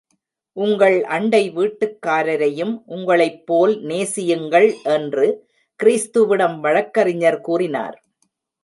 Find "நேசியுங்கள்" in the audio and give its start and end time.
3.83-4.69